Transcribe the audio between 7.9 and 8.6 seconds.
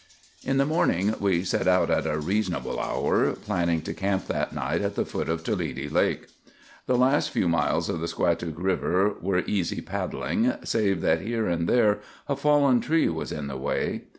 the Squatook